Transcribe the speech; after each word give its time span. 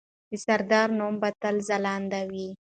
د 0.29 0.31
سردار 0.45 0.89
نوم 0.99 1.15
به 1.21 1.29
تل 1.41 1.55
ځلانده 1.69 2.21
وي. 2.31 2.47